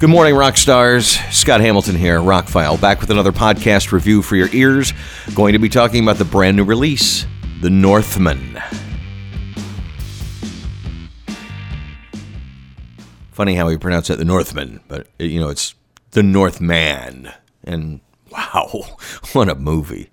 [0.00, 1.18] Good morning, rock stars.
[1.30, 4.94] Scott Hamilton here, Rockfile, back with another podcast review for your ears.
[5.34, 7.26] Going to be talking about the brand new release,
[7.60, 8.62] The Northman.
[13.30, 15.74] Funny how we pronounce it The Northman, but you know, it's
[16.12, 17.30] The Northman.
[17.62, 18.96] And wow,
[19.34, 20.08] what a movie.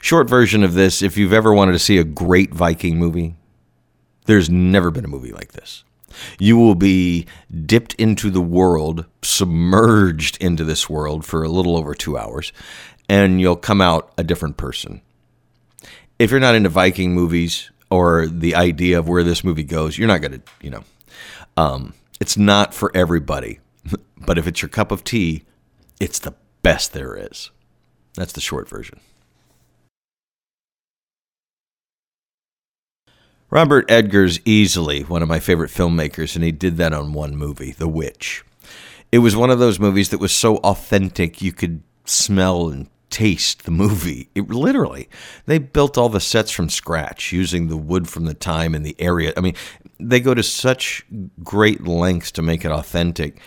[0.00, 3.34] Short version of this if you've ever wanted to see a great Viking movie,
[4.26, 5.82] there's never been a movie like this.
[6.38, 7.26] You will be
[7.66, 12.52] dipped into the world, submerged into this world for a little over two hours,
[13.08, 15.00] and you'll come out a different person.
[16.18, 20.08] If you're not into Viking movies or the idea of where this movie goes, you're
[20.08, 20.84] not going to, you know,
[21.56, 23.60] um, it's not for everybody.
[24.18, 25.44] but if it's your cup of tea,
[26.00, 27.50] it's the best there is.
[28.14, 29.00] That's the short version.
[33.50, 37.72] Robert Eggers easily one of my favorite filmmakers, and he did that on one movie,
[37.72, 38.44] The Witch.
[39.12, 43.64] It was one of those movies that was so authentic you could smell and taste
[43.64, 44.28] the movie.
[44.34, 45.08] It literally,
[45.46, 48.96] they built all the sets from scratch using the wood from the time and the
[48.98, 49.32] area.
[49.36, 49.54] I mean,
[50.00, 51.06] they go to such
[51.44, 53.40] great lengths to make it authentic.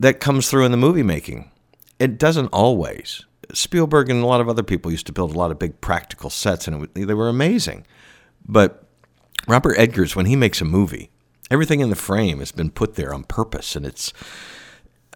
[0.00, 1.52] That comes through in the movie making.
[2.00, 3.24] It doesn't always.
[3.52, 6.30] Spielberg and a lot of other people used to build a lot of big practical
[6.30, 7.86] sets, and they were amazing.
[8.44, 8.89] But
[9.50, 11.10] Robert Eggers, when he makes a movie,
[11.50, 14.12] everything in the frame has been put there on purpose, and it's.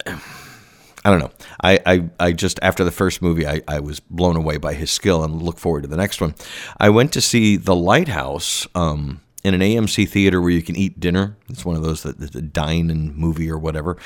[0.06, 1.30] I don't know.
[1.62, 4.90] I, I, I just after the first movie, I, I was blown away by his
[4.90, 6.34] skill and look forward to the next one.
[6.80, 10.98] I went to see The Lighthouse um, in an AMC theater where you can eat
[10.98, 11.36] dinner.
[11.50, 13.98] It's one of those that, that dine and movie or whatever,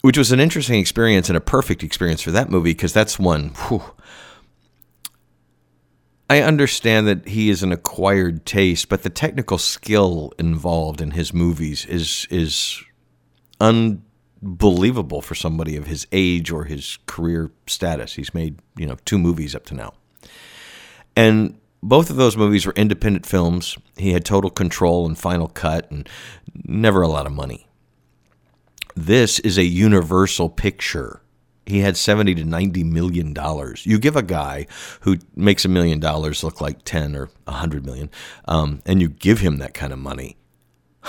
[0.00, 3.50] which was an interesting experience and a perfect experience for that movie because that's one.
[3.68, 3.82] Whew,
[6.30, 11.34] I understand that he is an acquired taste, but the technical skill involved in his
[11.34, 12.80] movies is is
[13.60, 18.14] unbelievable for somebody of his age or his career status.
[18.14, 19.92] He's made, you know, two movies up to now.
[21.16, 23.76] And both of those movies were independent films.
[23.96, 26.08] He had total control and final cut and
[26.54, 27.66] never a lot of money.
[28.94, 31.22] This is a universal picture
[31.70, 33.86] he had 70 to 90 million dollars.
[33.86, 34.66] You give a guy
[35.00, 38.10] who makes a million dollars look like 10 or 100 million,
[38.46, 40.36] um, and you give him that kind of money.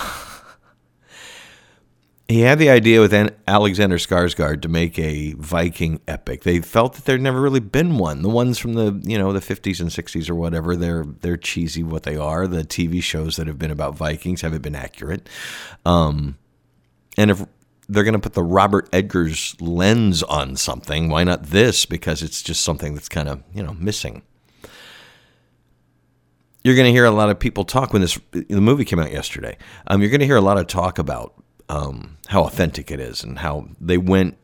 [2.28, 3.12] he had the idea with
[3.46, 6.42] Alexander Skarsgård to make a Viking epic.
[6.42, 8.22] They felt that there'd never really been one.
[8.22, 11.82] The ones from the you know the 50s and 60s or whatever, they're they're cheesy
[11.82, 12.46] what they are.
[12.46, 15.28] The TV shows that have been about Vikings haven't been accurate.
[15.84, 16.38] Um,
[17.18, 17.44] and if
[17.92, 21.08] they're going to put the Robert Eggers' lens on something.
[21.08, 21.86] Why not this?
[21.86, 24.22] Because it's just something that's kind of, you know, missing.
[26.64, 29.10] You're going to hear a lot of people talk when this the movie came out
[29.12, 29.58] yesterday.
[29.86, 31.34] Um, you're going to hear a lot of talk about
[31.68, 34.38] um, how authentic it is and how they went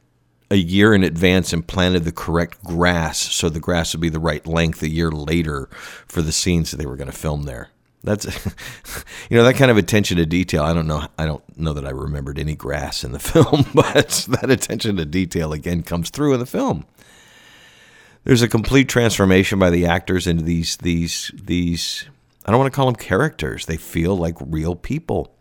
[0.50, 4.18] a year in advance and planted the correct grass so the grass would be the
[4.18, 5.68] right length a year later
[6.06, 7.68] for the scenes that they were going to film there.
[8.04, 8.26] That's
[9.30, 10.62] you know that kind of attention to detail.
[10.62, 11.06] I don't know.
[11.18, 15.04] I don't know that I remembered any grass in the film, but that attention to
[15.04, 16.84] detail again comes through in the film.
[18.24, 22.06] There's a complete transformation by the actors into these these these.
[22.44, 23.66] I don't want to call them characters.
[23.66, 25.34] They feel like real people.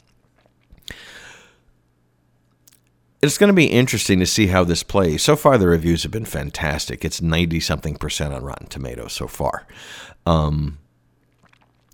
[3.21, 5.23] It's going to be interesting to see how this plays.
[5.23, 7.03] So far, the reviews have been fantastic.
[7.03, 9.67] It's ninety something percent on Rotten Tomatoes so far.
[10.25, 10.77] Um,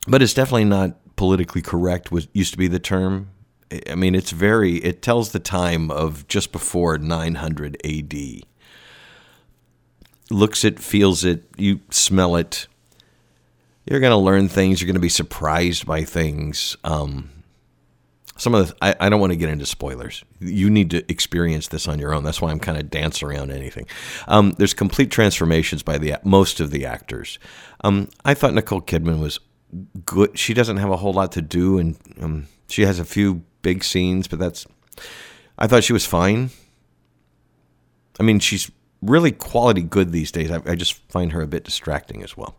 [0.07, 3.29] but it's definitely not politically correct was used to be the term.
[3.89, 8.13] I mean it's very it tells the time of just before 900 ad
[10.29, 12.67] looks it feels it you smell it.
[13.85, 16.77] You're going to learn things you're going to be surprised by things.
[16.83, 17.29] Um,
[18.37, 20.23] some of the I, I don't want to get into spoilers.
[20.39, 22.23] You need to experience this on your own.
[22.23, 23.87] That's why i'm kind of dancing around anything.
[24.27, 27.39] Um, there's complete transformations by the most of the actors.
[27.83, 29.39] Um, i thought nicole kidman was
[30.05, 30.37] good.
[30.37, 33.83] She doesn't have a whole lot to do, and um, she has a few big
[33.83, 34.65] scenes, but that's.
[35.57, 36.49] I thought she was fine.
[38.19, 38.71] I mean, she's
[39.01, 40.49] really quality good these days.
[40.49, 42.55] I, I, just find her a bit distracting as well.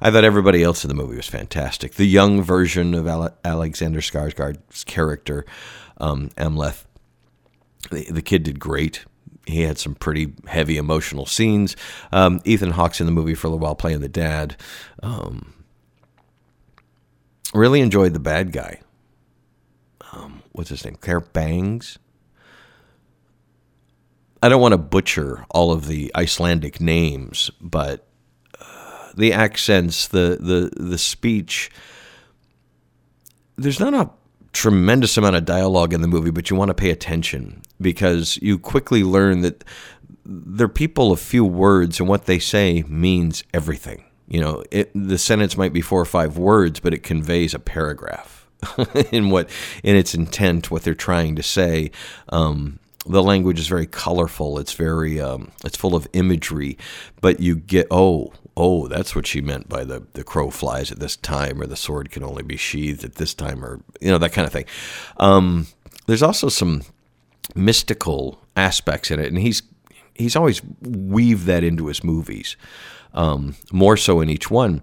[0.00, 1.94] I thought everybody else in the movie was fantastic.
[1.94, 5.44] The young version of Ale- Alexander Skarsgård's character,
[5.98, 6.84] um, Amleth,
[7.90, 9.04] the, the, kid did great.
[9.46, 11.76] He had some pretty heavy emotional scenes.
[12.12, 14.56] Um, Ethan Hawke's in the movie for a little while playing the dad.
[15.02, 15.54] Um,
[17.54, 18.80] Really enjoyed the bad guy.
[20.12, 20.96] Um, what's his name?
[20.96, 21.82] Claes Bang.
[24.42, 28.06] I don't want to butcher all of the Icelandic names, but
[28.60, 31.70] uh, the accents, the the the speech.
[33.56, 34.10] There's not a
[34.52, 38.58] tremendous amount of dialogue in the movie, but you want to pay attention because you
[38.58, 39.64] quickly learn that
[40.24, 44.04] they're people of few words, and what they say means everything.
[44.28, 47.58] You know, it, the sentence might be four or five words, but it conveys a
[47.58, 48.46] paragraph
[49.12, 49.48] in what
[49.82, 51.90] in its intent, what they're trying to say.
[52.30, 52.78] Um,
[53.08, 54.58] the language is very colorful.
[54.58, 56.76] It's very um, it's full of imagery,
[57.20, 60.98] but you get oh oh that's what she meant by the the crow flies at
[60.98, 64.18] this time, or the sword can only be sheathed at this time, or you know
[64.18, 64.66] that kind of thing.
[65.18, 65.68] Um,
[66.06, 66.82] there's also some
[67.54, 69.62] mystical aspects in it, and he's
[70.18, 72.56] he's always weaved that into his movies,
[73.14, 74.82] um, more so in each one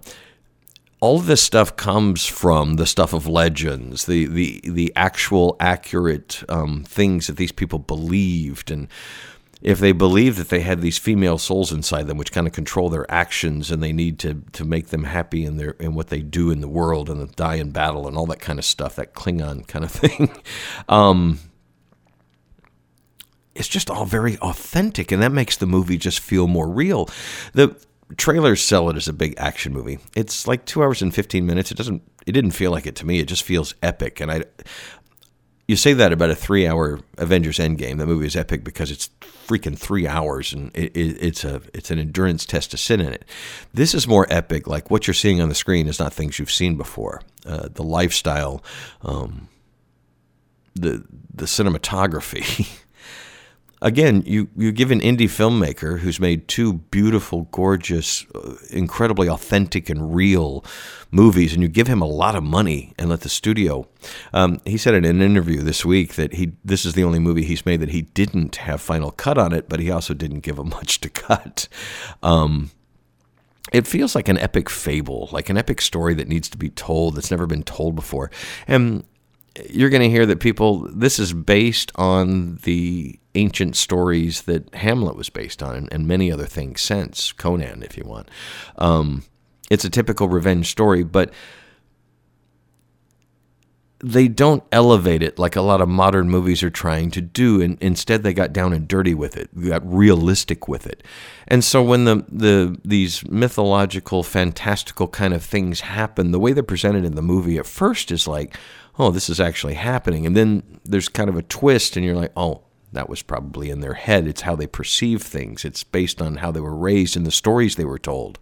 [1.04, 6.42] all of this stuff comes from the stuff of legends, the the the actual accurate
[6.48, 8.88] um, things that these people believed, and
[9.60, 12.88] if they believe that they had these female souls inside them, which kind of control
[12.88, 16.22] their actions, and they need to to make them happy in their in what they
[16.22, 19.12] do in the world and die in battle and all that kind of stuff, that
[19.12, 20.34] Klingon kind of thing.
[20.88, 21.38] um,
[23.54, 27.08] it's just all very authentic, and that makes the movie just feel more real.
[27.52, 27.76] The
[28.16, 29.98] trailers sell it as a big action movie.
[30.16, 31.70] It's like two hours and fifteen minutes.
[31.70, 32.02] It doesn't.
[32.26, 33.20] It didn't feel like it to me.
[33.20, 34.20] It just feels epic.
[34.20, 34.44] And I,
[35.68, 37.98] you say that about a three-hour Avengers Endgame.
[37.98, 41.90] The movie is epic because it's freaking three hours, and it, it, it's a it's
[41.90, 43.24] an endurance test to sit in it.
[43.72, 44.66] This is more epic.
[44.66, 47.22] Like what you're seeing on the screen is not things you've seen before.
[47.46, 48.62] Uh, the lifestyle,
[49.02, 49.48] um,
[50.74, 52.80] the the cinematography.
[53.82, 59.88] again, you, you give an indie filmmaker who's made two beautiful, gorgeous, uh, incredibly authentic
[59.88, 60.64] and real
[61.10, 63.86] movies, and you give him a lot of money and let the studio.
[64.32, 67.44] Um, he said in an interview this week that he this is the only movie
[67.44, 70.58] he's made that he didn't have final cut on it, but he also didn't give
[70.58, 71.68] him much to cut.
[72.22, 72.70] Um,
[73.72, 77.16] it feels like an epic fable, like an epic story that needs to be told
[77.16, 78.30] that's never been told before.
[78.68, 79.04] And
[79.70, 85.16] you're going to hear that people, this is based on the ancient stories that Hamlet
[85.16, 88.28] was based on and, many other things since, Conan, if you want.
[88.78, 89.24] Um,
[89.70, 91.32] it's a typical revenge story, but
[94.04, 97.78] they don't elevate it like a lot of modern movies are trying to do and
[97.80, 101.02] instead they got down and dirty with it got realistic with it
[101.48, 106.62] and so when the, the these mythological fantastical kind of things happen the way they're
[106.62, 108.56] presented in the movie at first is like
[108.98, 110.26] oh, this is actually happening.
[110.26, 112.62] And then there's kind of a twist, and you're like, oh,
[112.92, 114.26] that was probably in their head.
[114.26, 115.64] It's how they perceive things.
[115.64, 118.38] It's based on how they were raised and the stories they were told.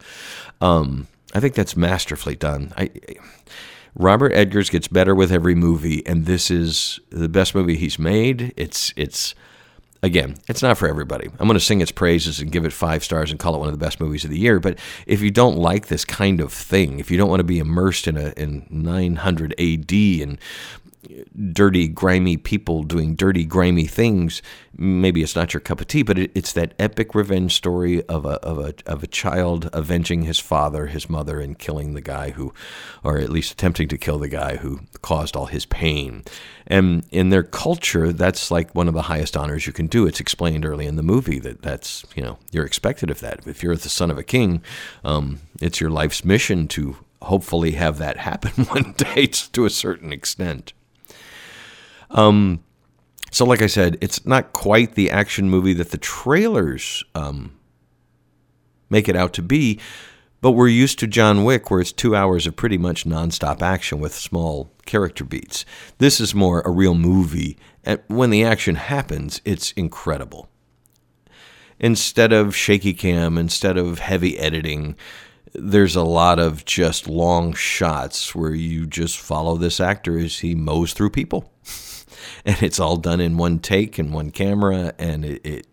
[0.60, 2.72] Um, I think that's masterfully done.
[2.76, 2.90] I,
[3.94, 8.54] Robert Eggers gets better with every movie, and this is the best movie he's made.
[8.56, 9.34] It's it's
[10.02, 11.28] again, it's not for everybody.
[11.38, 13.68] I'm going to sing its praises and give it five stars and call it one
[13.68, 14.58] of the best movies of the year.
[14.60, 17.58] But if you don't like this kind of thing, if you don't want to be
[17.58, 20.38] immersed in a in 900 AD and
[21.52, 24.42] dirty, grimy people doing dirty, grimy things,
[24.76, 28.24] maybe it's not your cup of tea, but it, it's that epic revenge story of
[28.24, 32.30] a, of a of a child avenging his father, his mother, and killing the guy
[32.30, 32.52] who,
[33.02, 36.22] or at least attempting to kill the guy who caused all his pain.
[36.66, 40.06] And in their culture, that's like one of the highest honors you can do.
[40.06, 43.46] It's explained early in the movie that that's you know you're expected of that.
[43.46, 44.62] If you're the son of a king,
[45.04, 50.12] um, it's your life's mission to hopefully have that happen one day to a certain
[50.12, 50.72] extent.
[52.12, 52.62] Um,
[53.30, 57.58] so, like I said, it's not quite the action movie that the trailers um,
[58.90, 59.80] make it out to be,
[60.42, 64.00] but we're used to John Wick, where it's two hours of pretty much nonstop action
[64.00, 65.64] with small character beats.
[65.96, 70.50] This is more a real movie, and when the action happens, it's incredible.
[71.78, 74.94] Instead of shaky cam, instead of heavy editing,
[75.54, 80.54] there's a lot of just long shots where you just follow this actor as he
[80.54, 81.50] mows through people.
[82.44, 85.66] and it's all done in one take and one camera, and it, it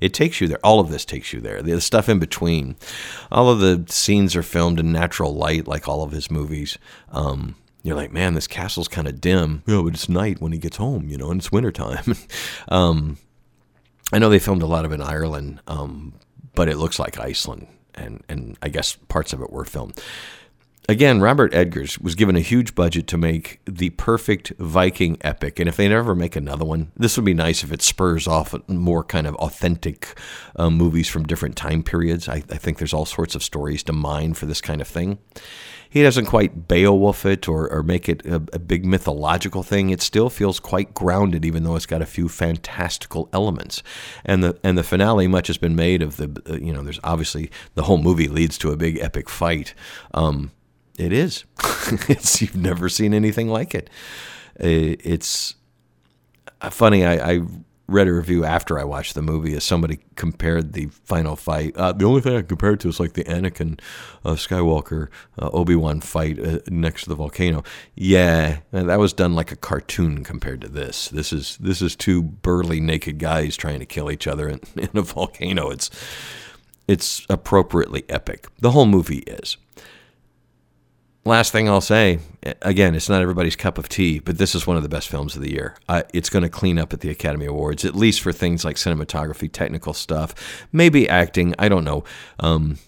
[0.00, 0.58] it takes you there.
[0.64, 1.62] All of this takes you there.
[1.62, 2.76] The stuff in between,
[3.30, 6.78] all of the scenes are filmed in natural light, like all of his movies.
[7.10, 9.62] Um, you're like, man, this castle's kind of dim.
[9.66, 12.14] Yeah, but it's night when he gets home, you know, and it's wintertime.
[12.68, 13.18] um,
[14.12, 16.14] I know they filmed a lot of it in Ireland, um,
[16.54, 20.02] but it looks like Iceland, and and I guess parts of it were filmed.
[20.88, 25.60] Again, Robert Eggers was given a huge budget to make the perfect Viking epic.
[25.60, 28.54] And if they never make another one, this would be nice if it spurs off
[28.66, 30.18] more kind of authentic
[30.56, 32.28] um, movies from different time periods.
[32.28, 35.18] I, I, think there's all sorts of stories to mine for this kind of thing.
[35.88, 39.90] He doesn't quite Beowulf it or, or make it a, a big mythological thing.
[39.90, 43.82] It still feels quite grounded, even though it's got a few fantastical elements.
[44.24, 47.00] And the and the finale, much has been made of the, uh, you know, there's
[47.02, 49.74] obviously the whole movie leads to a big epic fight.
[50.14, 50.52] Um,
[51.00, 51.44] it is.
[52.08, 53.88] it's you've never seen anything like it.
[54.56, 55.54] It's
[56.60, 57.06] uh, funny.
[57.06, 57.40] I, I
[57.88, 61.74] read a review after I watched the movie as somebody compared the final fight.
[61.76, 63.80] Uh, the only thing I compared to is like the Anakin
[64.24, 65.08] uh, Skywalker
[65.40, 67.64] uh, Obi Wan fight uh, next to the volcano.
[67.96, 71.08] Yeah, that was done like a cartoon compared to this.
[71.08, 74.90] This is this is two burly naked guys trying to kill each other in, in
[74.94, 75.70] a volcano.
[75.70, 75.90] It's
[76.86, 78.46] it's appropriately epic.
[78.58, 79.56] The whole movie is
[81.24, 82.18] last thing I'll say,
[82.62, 85.36] again, it's not everybody's cup of tea, but this is one of the best films
[85.36, 85.76] of the year.
[85.88, 88.76] Uh, it's going to clean up at the Academy Awards, at least for things like
[88.76, 90.34] cinematography, technical stuff,
[90.72, 91.54] maybe acting.
[91.58, 92.04] I don't know.
[92.38, 92.78] Um,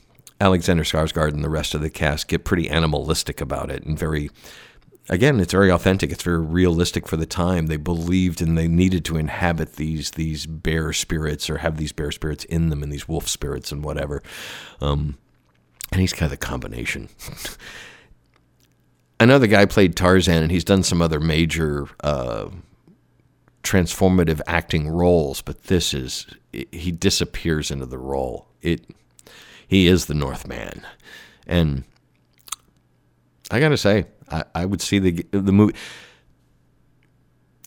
[0.40, 4.30] Alexander Skarsgård and the rest of the cast get pretty animalistic about it and very.
[5.08, 6.12] Again, it's very authentic.
[6.12, 7.66] It's very realistic for the time.
[7.66, 12.12] They believed and they needed to inhabit these these bear spirits or have these bear
[12.12, 14.22] spirits in them and these wolf spirits and whatever.
[14.80, 15.18] Um,
[15.90, 17.08] and he's kind of the combination.
[19.23, 22.49] I know the guy played Tarzan, and he's done some other major uh,
[23.62, 28.49] transformative acting roles, but this is he disappears into the role.
[28.62, 28.85] It
[29.69, 30.85] he is the Northman,
[31.47, 31.85] and
[33.49, 35.76] I gotta say, I, I would see the the movie.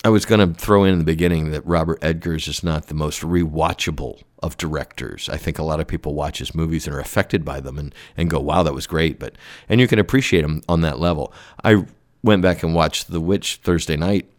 [0.06, 3.24] I was going to throw in, the beginning that Robert Eggers is not the most
[3.24, 5.28] rewatchable of directors.
[5.30, 7.96] I think a lot of people watch his movies and are affected by them and,
[8.16, 9.18] and go, wow, that was great.
[9.18, 9.36] But
[9.68, 11.34] and you can appreciate him on that level.
[11.64, 11.86] I
[12.22, 14.30] went back and watched The Witch Thursday night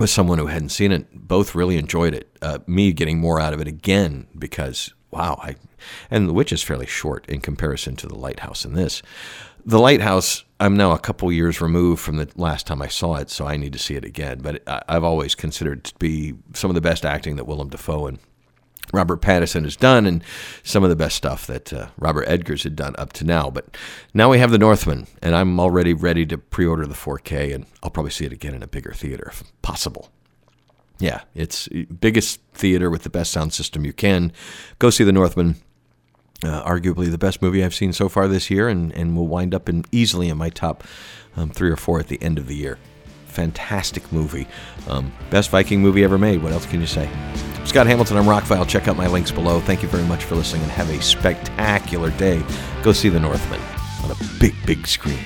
[0.00, 1.06] with someone who hadn't seen it.
[1.14, 2.36] Both really enjoyed it.
[2.42, 5.56] Uh, me getting more out of it again because wow, I
[6.10, 9.02] and The Witch is fairly short in comparison to The Lighthouse in this.
[9.64, 13.30] The Lighthouse, I'm now a couple years removed from the last time I saw it,
[13.30, 14.40] so I need to see it again.
[14.40, 18.18] But I've always considered to be some of the best acting that Willem Dafoe and
[18.92, 20.24] Robert Pattinson has done, and
[20.62, 23.50] some of the best stuff that uh, Robert Eggers had done up to now.
[23.50, 23.76] But
[24.14, 27.90] now we have The Northman, and I'm already ready to pre-order the 4K, and I'll
[27.90, 30.10] probably see it again in a bigger theater if possible.
[30.98, 34.32] Yeah, it's biggest theater with the best sound system you can.
[34.78, 35.56] Go see The Northman.
[36.44, 39.54] Uh, arguably the best movie I've seen so far this year, and, and will wind
[39.54, 40.84] up in easily in my top
[41.36, 42.78] um, three or four at the end of the year.
[43.26, 44.46] Fantastic movie.
[44.86, 46.40] Um, best Viking movie ever made.
[46.42, 47.10] What else can you say?
[47.64, 48.68] Scott Hamilton, I'm Rockfile.
[48.68, 49.60] Check out my links below.
[49.60, 52.42] Thank you very much for listening and have a spectacular day.
[52.82, 53.60] Go see The Northman
[54.04, 55.18] on a big, big screen.